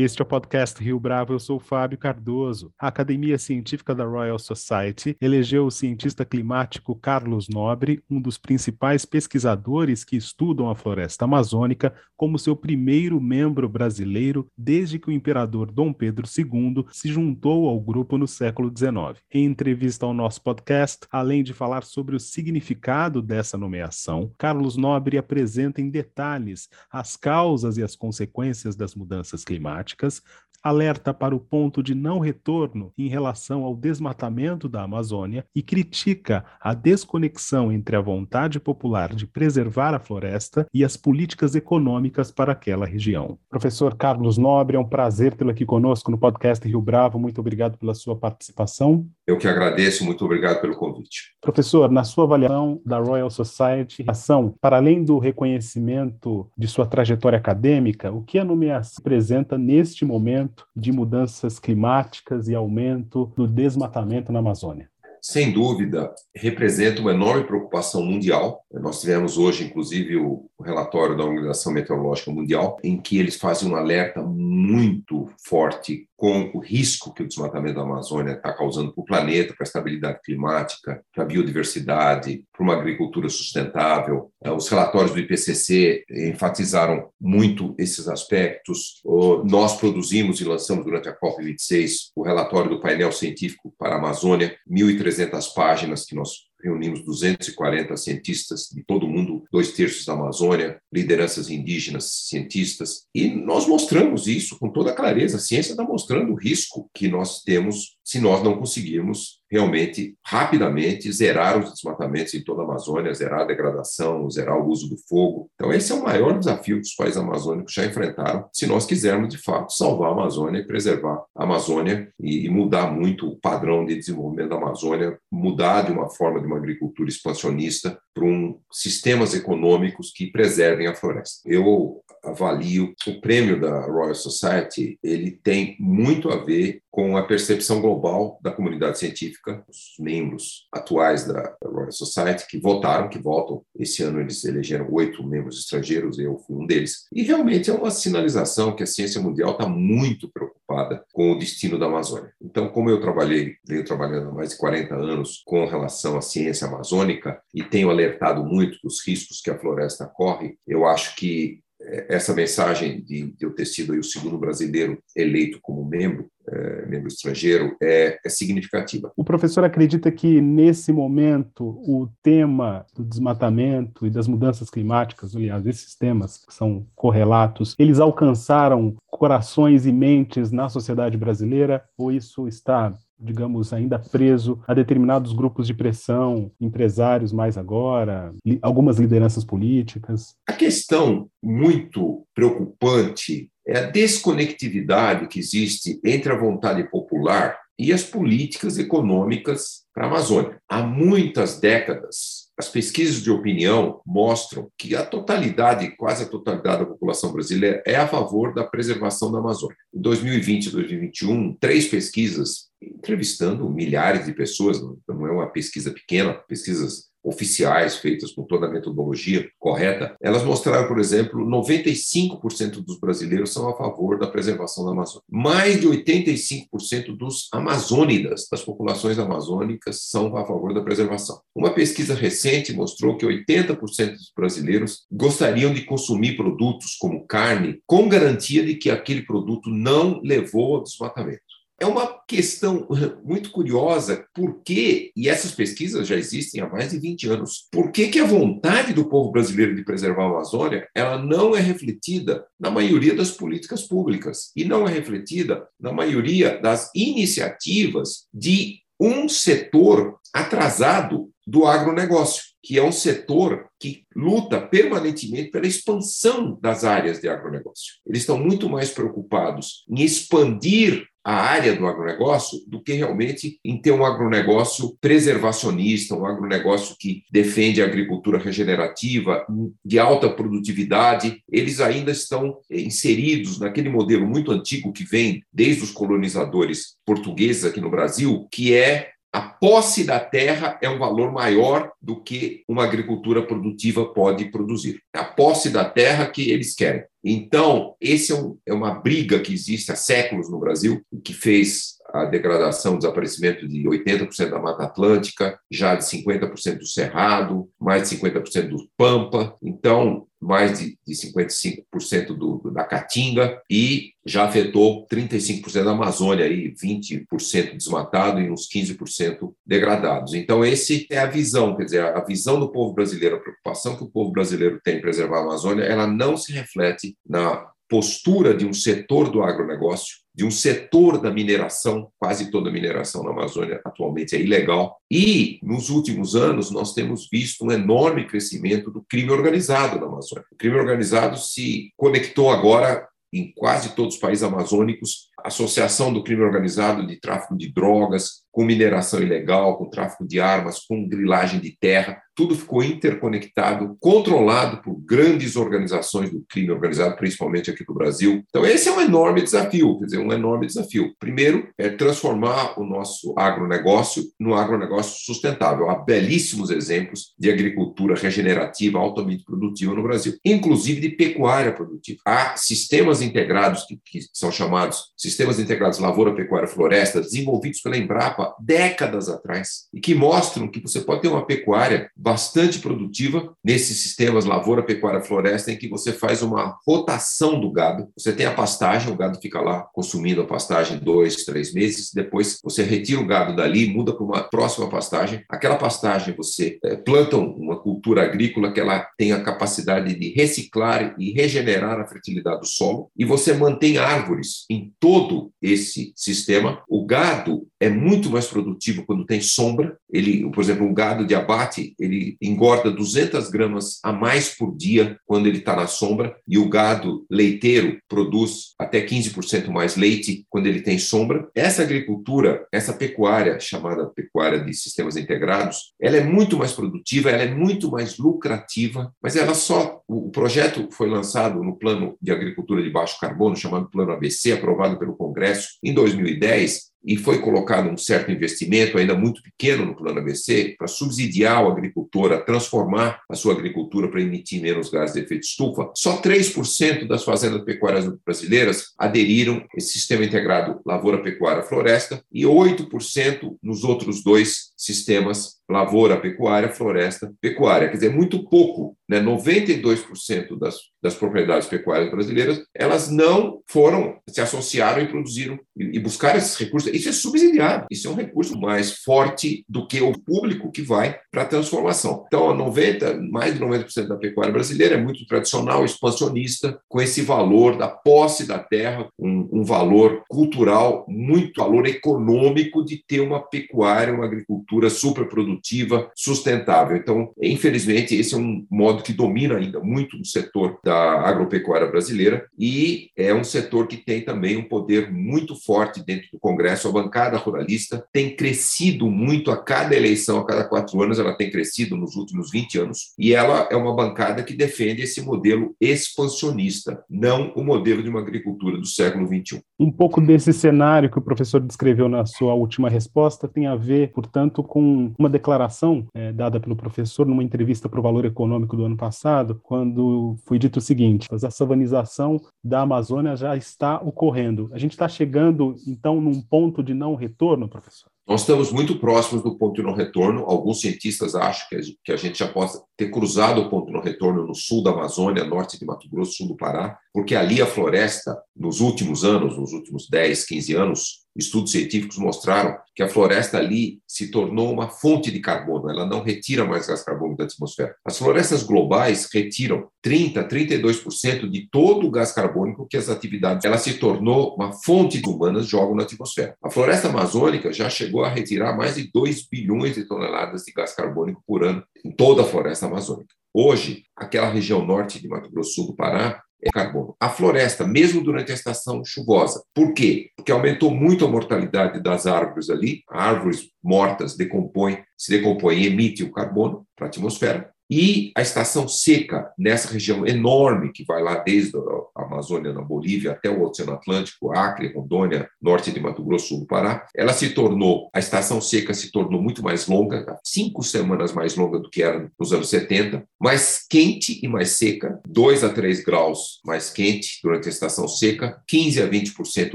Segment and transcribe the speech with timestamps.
[0.00, 2.72] Este é o podcast Rio Bravo, eu sou Fábio Cardoso.
[2.78, 9.04] A Academia Científica da Royal Society elegeu o cientista climático Carlos Nobre, um dos principais
[9.04, 15.68] pesquisadores que estudam a floresta amazônica, como seu primeiro membro brasileiro desde que o imperador
[15.72, 19.20] Dom Pedro II se juntou ao grupo no século XIX.
[19.34, 25.18] Em entrevista ao nosso podcast, além de falar sobre o significado dessa nomeação, Carlos Nobre
[25.18, 30.22] apresenta em detalhes as causas e as consequências das mudanças climáticas climáticas,
[30.60, 36.44] alerta para o ponto de não retorno em relação ao desmatamento da Amazônia e critica
[36.60, 42.52] a desconexão entre a vontade popular de preservar a floresta e as políticas econômicas para
[42.52, 43.38] aquela região.
[43.48, 47.20] Professor Carlos Nobre, é um prazer tê-lo aqui conosco no podcast Rio Bravo.
[47.20, 49.08] Muito obrigado pela sua participação.
[49.28, 51.34] Eu que agradeço, muito obrigado pelo convite.
[51.38, 57.36] Professor, na sua avaliação da Royal Society, ação, para além do reconhecimento de sua trajetória
[57.36, 64.32] acadêmica, o que a nomeação apresenta neste momento de mudanças climáticas e aumento do desmatamento
[64.32, 64.88] na Amazônia?
[65.20, 68.64] sem dúvida, representa uma enorme preocupação mundial.
[68.72, 73.76] Nós tivemos hoje, inclusive, o relatório da Organização Meteorológica Mundial, em que eles fazem um
[73.76, 79.04] alerta muito forte com o risco que o desmatamento da Amazônia está causando para o
[79.04, 84.28] planeta, para a estabilidade climática, para a biodiversidade, para uma agricultura sustentável.
[84.42, 89.00] Eh, os relatórios do IPCC enfatizaram muito esses aspectos.
[89.44, 94.56] Nós produzimos e lançamos durante a COP26 o relatório do painel científico para a Amazônia,
[94.68, 100.80] 1.300 páginas que nós reunimos 240 cientistas de todo o mundo, dois terços da Amazônia,
[100.92, 105.38] lideranças indígenas, cientistas, e nós mostramos isso com toda clareza.
[105.38, 111.10] A ciência está mostrando o risco que nós temos se nós não conseguirmos realmente, rapidamente,
[111.12, 115.50] zerar os desmatamentos em toda a Amazônia, zerar a degradação, zerar o uso do fogo.
[115.54, 119.28] Então, esse é o maior desafio que os países amazônicos já enfrentaram, se nós quisermos,
[119.28, 123.84] de fato, salvar a Amazônia e preservar a Amazônia e, e mudar muito o padrão
[123.84, 129.34] de desenvolvimento da Amazônia, mudar de uma forma de uma agricultura expansionista para um sistemas
[129.34, 131.40] econômicos que preservem a floresta.
[131.44, 137.80] Eu avalio o prêmio da Royal Society, ele tem muito a ver com a percepção
[137.80, 143.62] global da comunidade científica, os membros atuais da Royal Society que votaram, que votam.
[143.78, 147.06] Esse ano eles elegeram oito membros estrangeiros, eu fui um deles.
[147.12, 151.78] E realmente é uma sinalização que a ciência mundial está muito preocupada com o destino
[151.78, 152.32] da Amazônia.
[152.42, 156.66] Então, como eu trabalhei, venho trabalhando há mais de 40 anos com relação à ciência
[156.66, 161.60] amazônica e tenho alertado muito dos riscos que a floresta corre, eu acho que
[162.08, 167.76] essa mensagem de, eu ter sido o segundo brasileiro eleito como membro é, membro estrangeiro
[167.80, 169.12] é, é, significativa.
[169.14, 175.66] O professor acredita que, nesse momento, o tema do desmatamento e das mudanças climáticas, aliás,
[175.66, 182.48] esses temas que são correlatos, eles alcançaram corações e mentes na sociedade brasileira ou isso
[182.48, 189.44] está digamos, ainda preso a determinados grupos de pressão, empresários mais agora, li algumas lideranças
[189.44, 190.34] políticas?
[190.46, 198.02] A questão muito preocupante é a desconectividade que existe entre a vontade popular e as
[198.02, 200.58] políticas econômicas para a Amazônia.
[200.68, 206.86] Há muitas décadas, as pesquisas de opinião mostram que a totalidade, quase a totalidade da
[206.86, 209.76] população brasileira é a favor da preservação da Amazônia.
[209.94, 216.34] Em 2020 e 2021, três pesquisas entrevistando milhares de pessoas, não é uma pesquisa pequena,
[216.34, 223.52] pesquisas oficiais feitas com toda a metodologia correta, elas mostraram, por exemplo, 95% dos brasileiros
[223.52, 225.22] são a favor da preservação da Amazônia.
[225.30, 231.40] Mais de 85% dos amazônidas, das populações amazônicas, são a favor da preservação.
[231.54, 238.08] Uma pesquisa recente mostrou que 80% dos brasileiros gostariam de consumir produtos como carne com
[238.08, 241.47] garantia de que aquele produto não levou ao desmatamento.
[241.80, 242.88] É uma questão
[243.24, 247.92] muito curiosa, por que, e essas pesquisas já existem há mais de 20 anos, por
[247.92, 252.44] que, que a vontade do povo brasileiro de preservar a Amazônia ela não é refletida
[252.58, 259.28] na maioria das políticas públicas e não é refletida na maioria das iniciativas de um
[259.28, 267.20] setor atrasado do agronegócio, que é um setor que luta permanentemente pela expansão das áreas
[267.20, 267.94] de agronegócio.
[268.06, 273.80] Eles estão muito mais preocupados em expandir a área do agronegócio do que realmente em
[273.80, 279.46] ter um agronegócio preservacionista, um agronegócio que defende a agricultura regenerativa,
[279.84, 281.42] de alta produtividade.
[281.50, 287.80] Eles ainda estão inseridos naquele modelo muito antigo que vem desde os colonizadores portugueses aqui
[287.80, 292.82] no Brasil, que é a posse da terra é um valor maior do que uma
[292.82, 295.00] agricultura produtiva pode produzir.
[295.14, 297.04] A posse da terra que eles querem.
[297.30, 301.98] Então, esse é, um, é uma briga que existe há séculos no Brasil, que fez
[302.14, 308.08] a degradação, o desaparecimento de 80% da Mata Atlântica, já de 50% do Cerrado, mais
[308.08, 315.06] de 50% do Pampa, então mais de, de 55% do, da Caatinga e já afetou
[315.10, 320.34] 35% da Amazônia, aí 20% desmatado e uns 15% degradados.
[320.34, 324.04] Então, esse é a visão, quer dizer, a visão do povo brasileiro, a preocupação que
[324.04, 328.66] o povo brasileiro tem em preservar a Amazônia, ela não se reflete na postura de
[328.66, 333.80] um setor do agronegócio, de um setor da mineração, quase toda a mineração na Amazônia
[333.84, 334.98] atualmente é ilegal.
[335.10, 340.44] E, nos últimos anos, nós temos visto um enorme crescimento do crime organizado na Amazônia.
[340.52, 346.42] O crime organizado se conectou agora em quase todos os países amazônicos, associação do crime
[346.42, 351.78] organizado de tráfico de drogas, com mineração ilegal, com tráfico de armas, com grilagem de
[351.78, 358.44] terra, tudo ficou interconectado, controlado por grandes organizações do crime organizado, principalmente aqui no Brasil.
[358.48, 361.12] Então, esse é um enorme desafio, quer dizer, um enorme desafio.
[361.18, 365.90] Primeiro, é transformar o nosso agronegócio no agronegócio sustentável.
[365.90, 372.20] Há belíssimos exemplos de agricultura regenerativa altamente produtiva no Brasil, inclusive de pecuária produtiva.
[372.24, 378.47] Há sistemas integrados, que, que são chamados sistemas integrados lavoura, pecuária, floresta, desenvolvidos pela Embrapa
[378.60, 384.44] décadas atrás, e que mostram que você pode ter uma pecuária bastante produtiva nesses sistemas
[384.44, 388.08] lavoura, pecuária, floresta, em que você faz uma rotação do gado.
[388.16, 392.58] Você tem a pastagem, o gado fica lá consumindo a pastagem dois, três meses, depois
[392.62, 395.42] você retira o gado dali, muda para uma próxima pastagem.
[395.48, 401.14] Aquela pastagem você é, planta uma cultura agrícola que ela tem a capacidade de reciclar
[401.18, 406.82] e regenerar a fertilidade do solo, e você mantém árvores em todo esse sistema.
[406.88, 409.96] O gado é muito mais produtivo quando tem sombra.
[410.10, 415.18] Ele, por exemplo, um gado de abate, ele engorda 200 gramas a mais por dia
[415.26, 420.66] quando ele está na sombra, e o gado leiteiro produz até 15% mais leite quando
[420.66, 421.48] ele tem sombra.
[421.54, 427.42] Essa agricultura, essa pecuária, chamada pecuária de sistemas integrados, ela é muito mais produtiva, ela
[427.42, 430.00] é muito mais lucrativa, mas ela só.
[430.08, 434.98] O projeto foi lançado no plano de agricultura de baixo carbono, chamado Plano ABC, aprovado
[434.98, 440.18] pelo Congresso em 2010, e foi colocado um certo investimento, ainda muito pequeno no plano
[440.18, 445.22] ABC, para subsidiar o agricultor a transformar a sua agricultura para emitir menos gases de
[445.22, 445.90] efeito estufa.
[445.94, 452.42] Só 3% das fazendas pecuárias brasileiras aderiram a esse sistema integrado lavoura, pecuária, floresta e
[452.42, 457.88] 8% nos outros dois sistemas lavoura, pecuária, floresta, pecuária.
[457.88, 459.20] Quer dizer, muito pouco, né?
[459.20, 466.00] 92% das, das propriedades pecuárias brasileiras, elas não foram, se associaram e produziram e, e
[466.00, 466.92] buscaram esses recursos.
[466.92, 471.18] Isso é subsidiado, isso é um recurso mais forte do que o público que vai
[471.30, 472.24] para a transformação.
[472.26, 477.76] Então, 90, mais de 90% da pecuária brasileira é muito tradicional, expansionista, com esse valor
[477.76, 484.14] da posse da terra, um, um valor cultural, muito valor econômico de ter uma pecuária,
[484.14, 486.96] uma agricultura super produtiva produtiva, sustentável.
[486.96, 492.46] Então, infelizmente, esse é um modo que domina ainda muito o setor da agropecuária brasileira
[492.58, 496.88] e é um setor que tem também um poder muito forte dentro do Congresso.
[496.88, 501.50] A bancada ruralista tem crescido muito a cada eleição, a cada quatro anos, ela tem
[501.50, 507.02] crescido nos últimos 20 anos e ela é uma bancada que defende esse modelo expansionista,
[507.08, 509.60] não o modelo de uma agricultura do século 21.
[509.78, 514.12] Um pouco desse cenário que o professor descreveu na sua última resposta tem a ver,
[514.12, 518.84] portanto, com uma declaração é, dada pelo professor numa entrevista para o Valor Econômico do
[518.84, 524.68] ano passado, quando foi dito o seguinte: a savanização da Amazônia já está ocorrendo.
[524.72, 528.10] A gente está chegando, então, num ponto de não retorno, professor?
[528.28, 530.44] Nós estamos muito próximos do ponto de não retorno.
[530.46, 531.66] Alguns cientistas acham
[532.04, 534.90] que a gente já pode ter cruzado o ponto de não retorno no sul da
[534.90, 539.56] Amazônia, norte de Mato Grosso, sul do Pará, porque ali a floresta, nos últimos anos,
[539.56, 544.88] nos últimos 10, 15 anos, estudos científicos mostraram que a floresta ali se tornou uma
[544.88, 547.94] fonte de carbono, ela não retira mais gás carbônico da atmosfera.
[548.04, 553.78] As florestas globais retiram 30, 32% de todo o gás carbônico que as atividades, ela
[553.78, 556.56] se tornou uma fonte humanas jogam na atmosfera.
[556.60, 560.92] A floresta amazônica já chegou a retirar mais de 2 bilhões de toneladas de gás
[560.92, 563.32] carbônico por ano em toda a floresta amazônica.
[563.54, 567.16] Hoje, aquela região norte de Mato Grosso do Pará é carbono.
[567.20, 569.62] A floresta, mesmo durante a estação chuvosa.
[569.74, 570.30] Por quê?
[570.36, 573.02] Porque aumentou muito a mortalidade das árvores ali.
[573.08, 577.70] Árvores mortas decompõem, se decompõem e emitem o carbono para a atmosfera.
[577.90, 581.76] E a estação seca, nessa região enorme, que vai lá desde
[582.14, 586.66] a Amazônia, na Bolívia, até o Oceano Atlântico, Acre, Rondônia, norte de Mato Grosso do
[586.66, 591.56] Pará, ela se tornou, a estação seca se tornou muito mais longa, cinco semanas mais
[591.56, 596.04] longa do que era nos anos 70, mais quente e mais seca, 2 a 3
[596.04, 599.74] graus mais quente durante a estação seca, 15 a 20%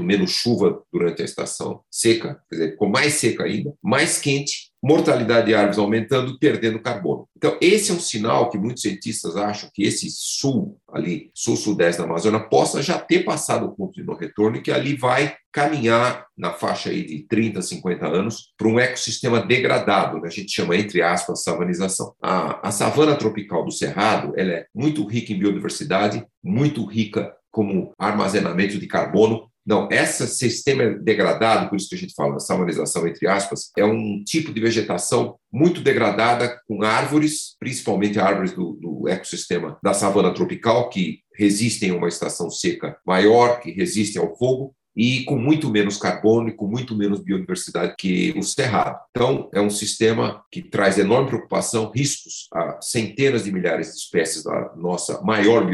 [0.00, 5.46] menos chuva durante a estação seca, quer dizer, ficou mais seca ainda, mais quente mortalidade
[5.46, 7.26] de árvores aumentando, perdendo carbono.
[7.34, 12.06] Então, esse é um sinal que muitos cientistas acham que esse sul, ali, sul-sudeste da
[12.06, 16.26] Amazônia, possa já ter passado o ponto de não retorno e que ali vai caminhar
[16.36, 20.28] na faixa aí de 30, 50 anos para um ecossistema degradado, né?
[20.28, 22.12] a gente chama, entre aspas, savanização.
[22.20, 27.92] A, a savana tropical do Cerrado ela é muito rica em biodiversidade, muito rica como
[27.96, 33.26] armazenamento de carbono, não, esse sistema degradado, por isso que a gente fala salmonização entre
[33.26, 39.78] aspas, é um tipo de vegetação muito degradada com árvores, principalmente árvores do, do ecossistema
[39.82, 45.24] da savana tropical, que resistem a uma estação seca maior, que resistem ao fogo, e
[45.24, 48.98] com muito menos carbono e com muito menos biodiversidade que o cerrado.
[49.10, 54.44] Então, é um sistema que traz enorme preocupação, riscos a centenas de milhares de espécies
[54.44, 55.66] da nossa maior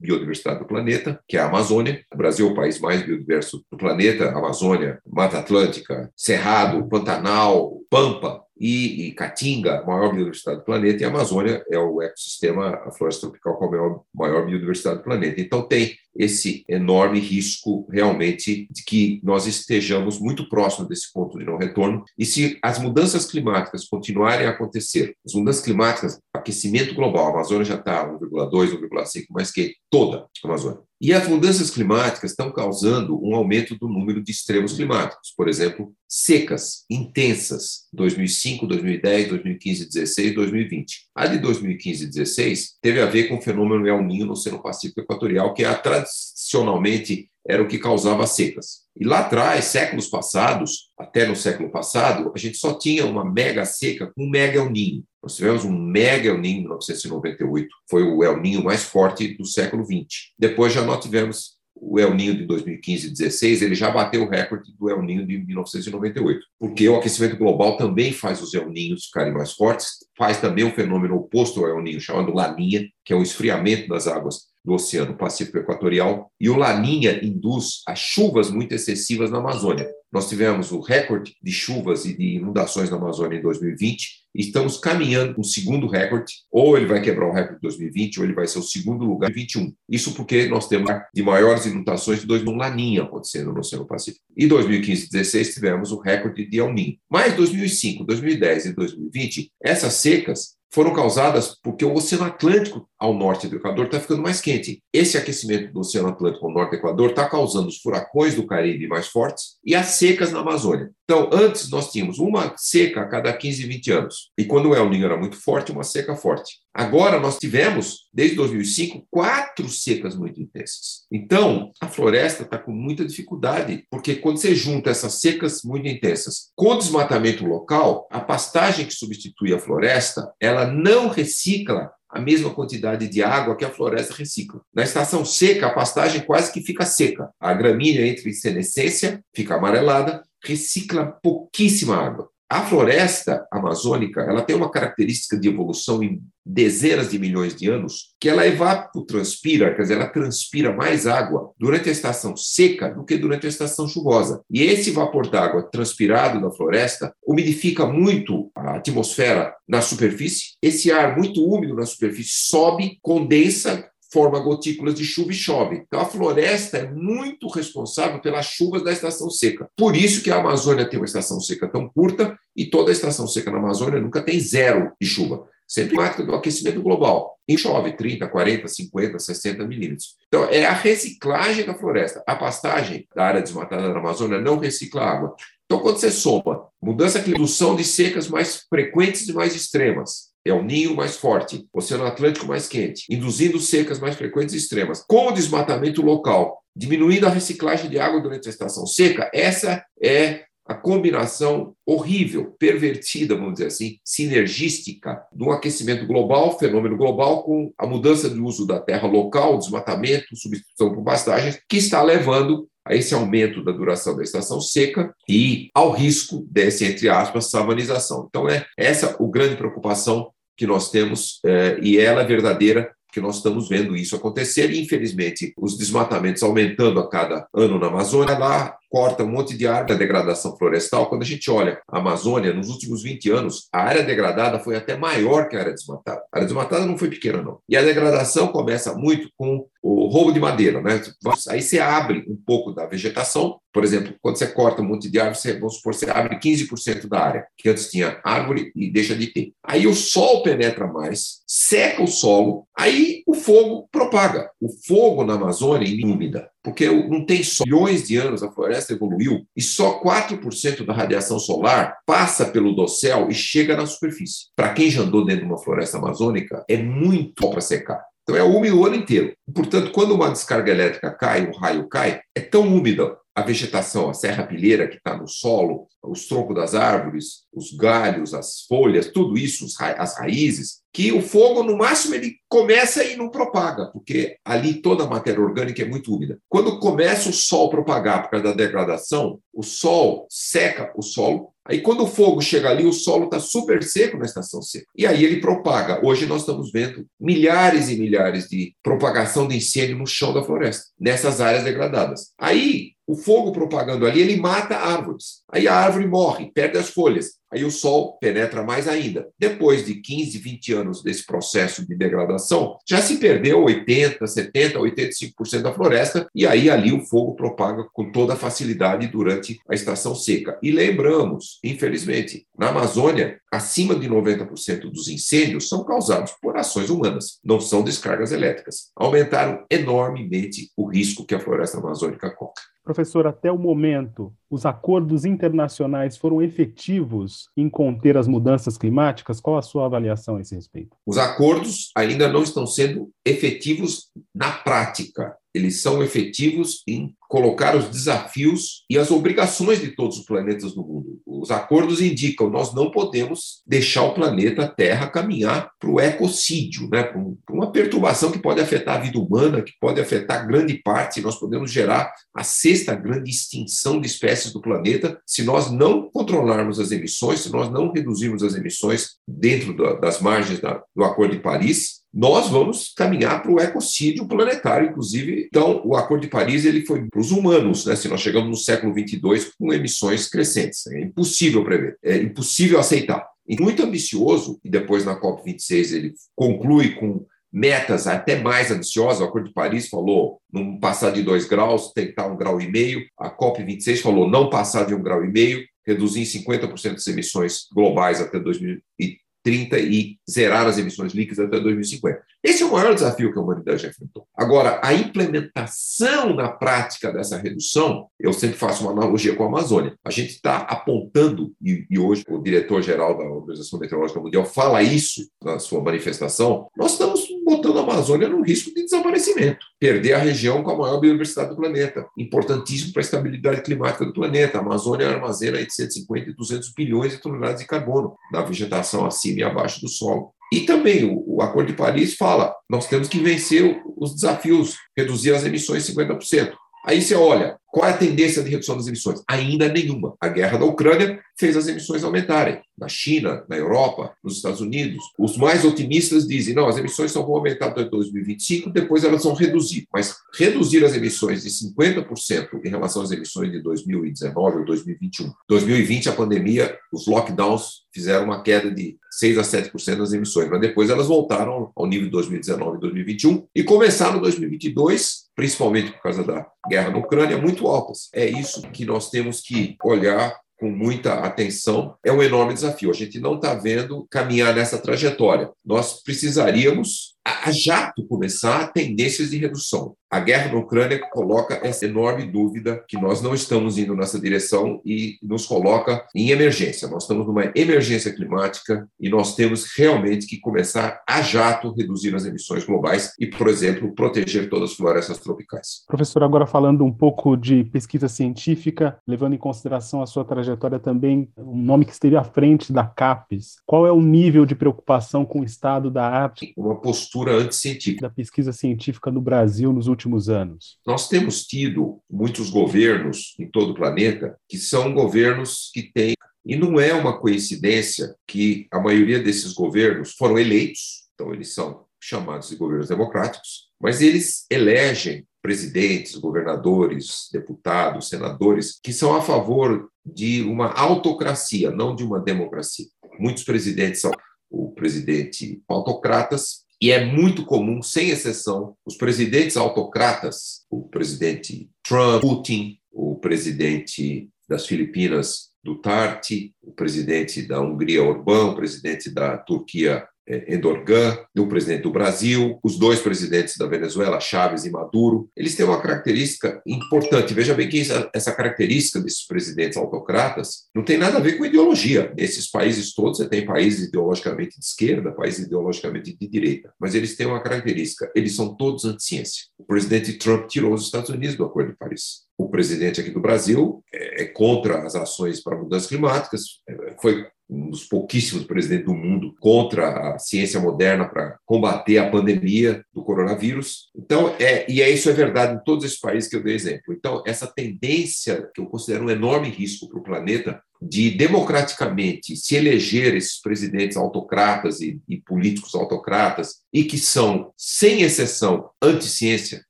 [0.00, 2.02] biodiversidade do planeta, que é a Amazônia.
[2.12, 8.42] O Brasil é o país mais biodiverso do planeta, Amazônia, Mata Atlântica, Cerrado, Pantanal, Pampa,
[8.62, 12.92] e, e Caatinga, a maior biodiversidade do planeta, e a Amazônia é o ecossistema, a
[12.92, 15.40] floresta tropical com a maior, maior biodiversidade do planeta.
[15.40, 21.44] Então, tem esse enorme risco realmente de que nós estejamos muito próximos desse ponto de
[21.44, 22.04] não retorno.
[22.18, 27.64] E se as mudanças climáticas continuarem a acontecer, as mudanças climáticas, aquecimento global, a Amazônia
[27.64, 30.80] já está 1,2, 1,5 mais que toda a Amazônia.
[31.02, 35.34] E as mudanças climáticas estão causando um aumento do número de extremos climáticos.
[35.36, 41.08] Por exemplo, secas intensas, 2005, 2010, 2015, 16, 2020.
[41.14, 44.62] A de 2015 e 16 teve a ver com o fenômeno El Niño no Oceano
[44.62, 48.82] Pacífico Equatorial, que tradicionalmente era o que causava secas.
[48.96, 53.64] E lá atrás, séculos passados, até no século passado, a gente só tinha uma mega
[53.64, 55.04] seca com um mega El Niño.
[55.22, 59.44] Nós tivemos um mega El Niño em 1998, foi o El Niño mais forte do
[59.44, 60.32] século XX.
[60.38, 64.28] Depois já nós tivemos o El Ninho de 2015 e 2016, ele já bateu o
[64.28, 69.06] recorde do El Ninho de 1998, porque o aquecimento global também faz os El Ninhos
[69.06, 73.16] ficarem mais fortes, faz também um fenômeno oposto ao El Ninho, chamado Laninha, que é
[73.16, 78.74] o esfriamento das águas do Oceano Pacífico Equatorial, e o Laninha induz a chuvas muito
[78.74, 79.88] excessivas na Amazônia.
[80.12, 84.76] Nós tivemos o recorde de chuvas e de inundações na Amazônia em 2020, e estamos
[84.78, 88.46] caminhando um segundo recorde, ou ele vai quebrar o recorde de 2020, ou ele vai
[88.46, 89.74] ser o segundo lugar em 2021.
[89.88, 94.24] Isso porque nós temos de maiores inundações de dois no Laninha acontecendo no Oceano Pacífico.
[94.36, 96.96] Em 2015 e 2016 tivemos o recorde de El Niño.
[97.10, 103.48] Mas 2005, 2010 e 2020, essas secas foram causadas porque o Oceano Atlântico ao norte
[103.48, 104.80] do Equador está ficando mais quente.
[104.92, 108.86] Esse aquecimento do Oceano Atlântico ao norte do Equador está causando os furacões do Caribe
[108.86, 110.88] mais fortes e as secas na Amazônia.
[111.02, 114.30] Então, antes nós tínhamos uma seca a cada 15, 20 anos.
[114.38, 116.62] E quando o El Niño era muito forte, uma seca forte.
[116.72, 121.04] Agora nós tivemos, desde 2005, quatro secas muito intensas.
[121.10, 126.50] Então, a floresta está com muita dificuldade, porque quando você junta essas secas muito intensas
[126.56, 132.50] com o desmatamento local, a pastagem que substitui a floresta, ela não recicla a mesma
[132.50, 134.60] quantidade de água que a floresta recicla.
[134.74, 137.30] Na estação seca, a pastagem quase que fica seca.
[137.40, 142.28] A gramínea entra em senescência, fica amarelada, recicla pouquíssima água.
[142.52, 148.14] A floresta amazônica ela tem uma característica de evolução em dezenas de milhões de anos,
[148.20, 153.16] que ela evapotranspira, quer dizer, ela transpira mais água durante a estação seca do que
[153.16, 154.42] durante a estação chuvosa.
[154.50, 160.52] E esse vapor d'água transpirado da floresta umidifica muito a atmosfera na superfície.
[160.60, 165.82] Esse ar muito úmido na superfície sobe, condensa forma gotículas de chuva e chove.
[165.86, 169.68] Então, a floresta é muito responsável pelas chuvas da estação seca.
[169.76, 173.26] Por isso que a Amazônia tem uma estação seca tão curta e toda a estação
[173.26, 175.46] seca na Amazônia nunca tem zero de chuva.
[175.66, 177.38] Sempre marca do aquecimento global.
[177.48, 180.16] E chove 30, 40, 50, 60 milímetros.
[180.28, 182.22] Então, é a reciclagem da floresta.
[182.26, 185.34] A pastagem da área desmatada da Amazônia não recicla água.
[185.64, 190.52] Então, quando você soma mudança de redução de secas mais frequentes e mais extremas, é
[190.52, 195.28] o ninho mais forte, Oceano Atlântico mais quente, induzindo secas mais frequentes e extremas, com
[195.28, 200.74] o desmatamento local, diminuindo a reciclagem de água durante a estação seca, essa é a
[200.74, 208.30] combinação horrível, pervertida, vamos dizer assim, sinergística do aquecimento global, fenômeno global, com a mudança
[208.30, 213.62] de uso da terra local, desmatamento, substituição por pastagens, que está levando a esse aumento
[213.62, 218.26] da duração da estação seca e ao risco desse, entre aspas, savanização.
[218.28, 223.20] Então, é essa a grande preocupação que nós temos é, e ela é verdadeira que
[223.20, 228.38] nós estamos vendo isso acontecer e, infelizmente, os desmatamentos aumentando a cada ano na Amazônia,
[228.38, 231.08] lá corta um monte de árvore, a degradação florestal.
[231.08, 234.98] Quando a gente olha a Amazônia, nos últimos 20 anos, a área degradada foi até
[234.98, 236.20] maior que a área desmatada.
[236.30, 237.58] A área desmatada não foi pequena, não.
[237.66, 241.00] E a degradação começa muito com o roubo de madeira, né?
[241.48, 245.18] Aí você abre um pouco da vegetação, por exemplo, quando você corta um monte de
[245.18, 249.16] árvore, você, vamos supor, você abre 15% da área, que antes tinha árvore e deixa
[249.16, 249.52] de ter.
[249.64, 254.50] Aí o sol penetra mais, seca o solo, aí o fogo propaga.
[254.60, 259.44] O fogo na Amazônia úmida porque não tem só milhões de anos a floresta evoluiu
[259.56, 264.46] e só 4% da radiação solar passa pelo dossel e chega na superfície.
[264.54, 268.00] Para quem já andou dentro de uma floresta amazônica, é muito para secar.
[268.22, 269.34] Então é úmido o ano inteiro.
[269.52, 274.14] Portanto, quando uma descarga elétrica cai, um raio cai, é tão úmida a vegetação, a
[274.14, 279.66] serra-pilheira que está no solo, os troncos das árvores, os galhos, as folhas, tudo isso,
[279.80, 285.04] as raízes, que o fogo, no máximo, ele começa e não propaga, porque ali toda
[285.04, 286.38] a matéria orgânica é muito úmida.
[286.48, 291.80] Quando começa o sol propagar por causa da degradação, o sol seca o solo, aí
[291.80, 294.84] quando o fogo chega ali, o solo está super seco na estação seca.
[294.94, 296.04] E aí ele propaga.
[296.04, 300.84] Hoje nós estamos vendo milhares e milhares de propagação de incêndio no chão da floresta,
[301.00, 302.32] nessas áreas degradadas.
[302.38, 305.42] Aí o fogo propagando ali, ele mata árvores.
[305.52, 307.32] Aí a árvore morre, perde as folhas.
[307.52, 309.28] Aí o sol penetra mais ainda.
[309.38, 315.60] Depois de 15, 20 anos desse processo de degradação, já se perdeu 80, 70, 85%
[315.60, 320.58] da floresta, e aí ali o fogo propaga com toda facilidade durante a estação seca.
[320.62, 327.38] E lembramos, infelizmente, na Amazônia, acima de 90% dos incêndios são causados por ações humanas,
[327.44, 328.90] não são descargas elétricas.
[328.96, 332.71] Aumentaram enormemente o risco que a floresta amazônica corre.
[332.82, 339.40] Professor, até o momento, os acordos internacionais foram efetivos em conter as mudanças climáticas?
[339.40, 340.96] Qual a sua avaliação a esse respeito?
[341.06, 347.88] Os acordos ainda não estão sendo efetivos na prática eles são efetivos em colocar os
[347.88, 351.18] desafios e as obrigações de todos os planetas no mundo.
[351.26, 357.02] Os acordos indicam nós não podemos deixar o planeta Terra caminhar para o ecocídio, né?
[357.02, 357.18] para
[357.50, 361.22] uma perturbação que pode afetar a vida humana, que pode afetar grande parte.
[361.22, 366.78] Nós podemos gerar a sexta grande extinção de espécies do planeta se nós não controlarmos
[366.78, 372.02] as emissões, se nós não reduzirmos as emissões dentro das margens do Acordo de Paris
[372.12, 375.46] nós vamos caminhar para o ecocídio planetário, inclusive.
[375.46, 377.96] Então, o Acordo de Paris ele foi os humanos, né?
[377.96, 383.26] Se nós chegamos no século 22 com emissões crescentes, é impossível prever, é impossível aceitar.
[383.46, 389.20] E muito ambicioso, e depois na COP 26 ele conclui com metas até mais ambiciosas.
[389.20, 392.60] O Acordo de Paris falou não passar de dois graus, tem que estar um grau
[392.60, 393.06] e meio.
[393.18, 397.06] A COP 26 falou não passar de um grau e meio, reduzir em 50% as
[397.06, 402.22] emissões globais até 2030 30 e zerar as emissões líquidas até 2050.
[402.42, 404.26] Esse é o maior desafio que a humanidade já enfrentou.
[404.36, 409.94] Agora, a implementação na prática dessa redução, eu sempre faço uma analogia com a Amazônia.
[410.04, 415.28] A gente está apontando, e, e hoje o diretor-geral da Organização Meteorológica Mundial fala isso
[415.42, 419.64] na sua manifestação, nós estamos botando a Amazônia no risco de desaparecimento.
[419.78, 422.06] Perder a região com a maior biodiversidade do planeta.
[422.18, 424.58] Importantíssimo para a estabilidade climática do planeta.
[424.58, 429.40] A Amazônia armazena entre 150 e 200 bilhões de toneladas de carbono na vegetação acima
[429.40, 430.32] e abaixo do solo.
[430.52, 435.32] E também o, o, Acordo de Paris fala: nós temos que vencer os desafios, reduzir
[435.32, 436.52] as emissões 50%.
[436.84, 439.22] Aí você olha, qual é a tendência de redução das emissões?
[439.26, 440.14] Ainda nenhuma.
[440.20, 442.60] A guerra da Ucrânia fez as emissões aumentarem.
[442.78, 445.02] Na China, na Europa, nos Estados Unidos.
[445.18, 449.32] Os mais otimistas dizem: não, as emissões só vão aumentar até 2025, depois elas vão
[449.32, 449.86] reduzir.
[449.90, 455.32] Mas reduzir as emissões de 50% em relação às emissões de 2019 ou 2021.
[455.48, 460.60] 2020, a pandemia, os lockdowns fizeram uma queda de 6 a 7% das emissões, mas
[460.60, 466.24] depois elas voltaram ao nível de 2019 e 2021 e começaram 2022, principalmente por causa
[466.24, 468.08] da guerra na Ucrânia, muito altas.
[468.14, 472.88] É isso que nós temos que olhar com muita atenção, é um enorme desafio.
[472.88, 475.50] A gente não está vendo caminhar nessa trajetória.
[475.66, 479.94] Nós precisaríamos, a jato, começar tendências de redução.
[480.10, 484.78] A guerra na Ucrânia coloca essa enorme dúvida que nós não estamos indo nessa direção
[484.84, 486.86] e nos coloca em emergência.
[486.86, 492.26] Nós estamos numa emergência climática e nós temos realmente que começar a jato reduzir as
[492.26, 495.82] emissões globais e, por exemplo, proteger todas as florestas tropicais.
[495.88, 501.30] Professor, agora falando um pouco de pesquisa científica, levando em consideração a sua trajetória também,
[501.38, 505.40] um nome que esteve à frente da CAPES, qual é o nível de preocupação com
[505.40, 506.52] o estado da arte?
[506.54, 508.08] Uma postura anticientífica.
[508.08, 510.78] Da pesquisa científica no Brasil nos últimos últimos anos?
[510.86, 516.56] Nós temos tido muitos governos em todo o planeta que são governos que têm E
[516.56, 522.48] não é uma coincidência que a maioria desses governos foram eleitos, então eles são chamados
[522.48, 530.42] de governos democráticos, mas eles elegem presidentes, governadores, deputados, senadores, que são a favor de
[530.42, 532.86] uma autocracia, não de uma democracia.
[533.20, 534.10] Muitos presidentes são
[534.50, 542.20] o presidente autocratas, e é muito comum, sem exceção, os presidentes autocratas, o presidente Trump,
[542.20, 550.04] Putin, o presidente das Filipinas, Duterte, o presidente da Hungria, Orbán, o presidente da Turquia,
[550.26, 555.66] Endorgan, do presidente do Brasil, os dois presidentes da Venezuela, Chávez e Maduro, eles têm
[555.66, 557.34] uma característica importante.
[557.34, 561.44] Veja bem que essa, essa característica desses presidentes autocratas não tem nada a ver com
[561.44, 562.12] ideologia.
[562.16, 567.16] Nesses países todos, você tem países ideologicamente de esquerda, países ideologicamente de direita, mas eles
[567.16, 569.44] têm uma característica: eles são todos anti-ciência.
[569.58, 573.20] O presidente Trump tirou os Estados Unidos do Acordo de Paris o presidente aqui do
[573.20, 578.86] Brasil é, é contra as ações para mudanças climáticas, é, foi um dos pouquíssimos presidentes
[578.86, 583.90] do mundo contra a ciência moderna para combater a pandemia do coronavírus.
[583.94, 586.94] Então, é, e é isso é verdade em todos esses países que eu dei exemplo.
[586.94, 592.56] Então, essa tendência, que eu considero um enorme risco para o planeta, de democraticamente se
[592.56, 599.64] eleger esses presidentes autocratas e, e, políticos autocratas e que são, sem exceção, anti-ciência,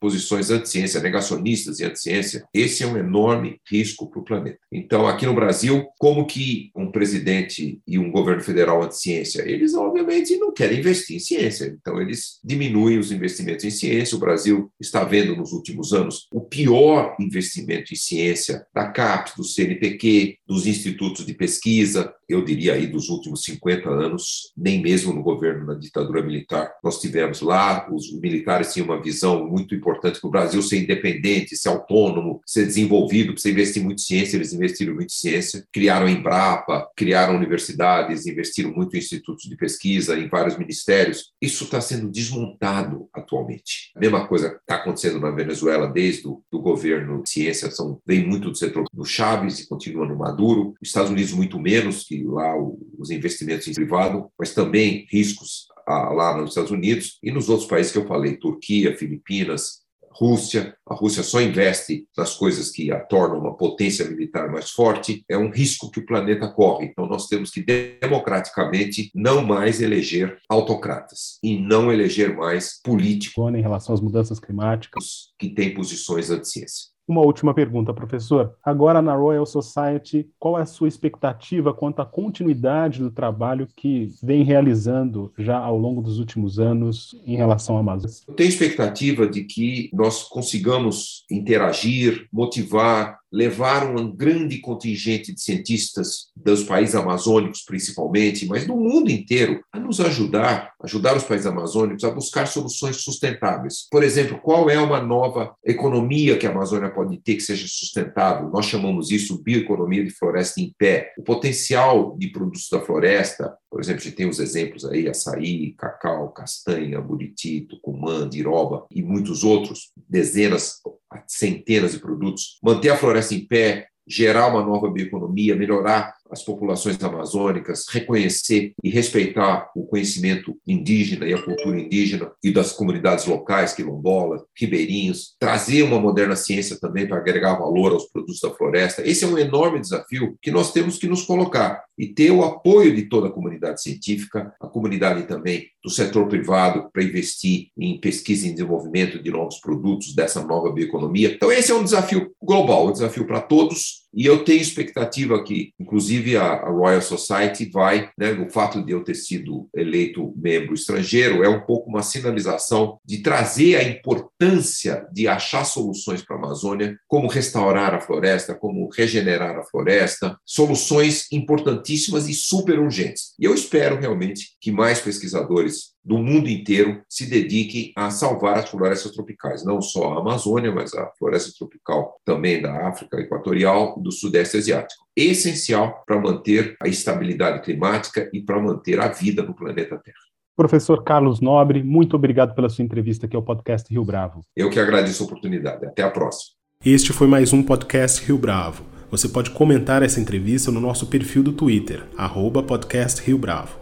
[0.00, 4.58] posições anti-ciência, negacionistas e anti-ciência, esse é um enorme risco para o planeta.
[4.70, 9.42] Então, aqui no Brasil, como que um presidente e um governo federal anti-ciência?
[9.42, 14.16] Eles, obviamente, não querem investir em ciência, então eles diminuem os investimentos em ciência.
[14.16, 19.44] O Brasil está vendo nos últimos anos o pior investimento em ciência da CAPES, do
[19.44, 25.12] CNPq, dos institutos institutos de pesquisa, eu diria aí dos últimos 50 anos, nem mesmo
[25.12, 30.20] no governo da ditadura militar, nós tivemos lá, os militares tinham uma visão muito importante
[30.20, 34.52] para o Brasil ser independente, ser autônomo, ser desenvolvido, precisa investir muito em ciência, eles
[34.52, 40.18] investiram muito em ciência, criaram a Embrapa, criaram universidades, investiram muito em institutos de pesquisa,
[40.18, 41.32] em vários ministérios.
[41.40, 43.90] Isso está sendo desmontado atualmente.
[43.96, 48.26] A mesma coisa está acontecendo na Venezuela desde o do governo de ciência, são, vem
[48.26, 50.74] muito do setor do Chaves e continua no Maduro.
[50.82, 52.54] Estados Unidos muito menos, que lá
[52.98, 57.92] os investimentos em privado, mas também riscos lá nos Estados Unidos e nos outros países
[57.92, 59.82] que eu falei, Turquia, Filipinas,
[60.14, 60.76] Rússia.
[60.86, 65.24] A Rússia só investe nas coisas que a tornam uma potência militar mais forte.
[65.28, 66.86] É um risco que o planeta corre.
[66.86, 67.64] Então, nós temos que
[68.00, 75.32] democraticamente não mais eleger autocratas e não eleger mais políticos em relação às mudanças climáticas
[75.38, 76.91] que têm posições anti-ciência.
[77.06, 78.54] Uma última pergunta, professor.
[78.62, 84.08] Agora, na Royal Society, qual é a sua expectativa quanto à continuidade do trabalho que
[84.22, 88.16] vem realizando já ao longo dos últimos anos em relação à Amazônia?
[88.28, 96.26] Eu tenho expectativa de que nós consigamos interagir, motivar, levar um grande contingente de cientistas
[96.36, 102.04] dos países amazônicos, principalmente, mas do mundo inteiro, a nos ajudar, ajudar os países amazônicos
[102.04, 103.86] a buscar soluções sustentáveis.
[103.90, 108.50] Por exemplo, qual é uma nova economia que a Amazônia pode ter que seja sustentável?
[108.50, 111.12] Nós chamamos isso bioeconomia de floresta em pé.
[111.16, 115.72] O potencial de produtos da floresta, por exemplo, a gente tem os exemplos aí, açaí,
[115.78, 120.80] cacau, castanha, buriti, tucumã, diroba e muitos outros, dezenas,
[121.26, 122.58] centenas de produtos.
[122.62, 128.88] Manter a floresta em pé, gerar uma nova bioeconomia, melhorar as populações amazônicas, reconhecer e
[128.88, 135.82] respeitar o conhecimento indígena e a cultura indígena e das comunidades locais, quilombolas, ribeirinhos, trazer
[135.82, 139.06] uma moderna ciência também para agregar valor aos produtos da floresta.
[139.06, 142.94] Esse é um enorme desafio que nós temos que nos colocar e ter o apoio
[142.96, 148.46] de toda a comunidade científica, a comunidade também do setor privado para investir em pesquisa
[148.46, 151.32] e desenvolvimento de novos produtos dessa nova bioeconomia.
[151.34, 155.72] Então esse é um desafio global, um desafio para todos e eu tenho expectativa que,
[155.78, 161.42] inclusive, a, Royal Society vai, né, o fato de eu ter sido eleito membro estrangeiro,
[161.42, 166.98] é um pouco uma sinalização de trazer a importância de achar soluções para a Amazônia,
[167.06, 173.34] como restaurar a floresta, como regenerar a floresta, soluções importantíssimas e super urgentes.
[173.38, 178.68] E eu espero realmente que mais pesquisadores do mundo inteiro se dediquem a salvar as
[178.68, 184.02] florestas tropicais, não só a Amazônia, mas a floresta tropical também da África Equatorial e
[184.02, 185.04] do Sudeste Asiático.
[185.16, 190.16] Essencial para manter a estabilidade climática e para manter a vida no planeta Terra.
[190.56, 194.40] Professor Carlos Nobre, muito obrigado pela sua entrevista aqui ao podcast Rio Bravo.
[194.56, 195.86] Eu que agradeço a oportunidade.
[195.86, 196.54] Até a próxima.
[196.84, 198.84] Este foi mais um podcast Rio Bravo.
[199.10, 203.81] Você pode comentar essa entrevista no nosso perfil do Twitter, arroba podcast Rio Bravo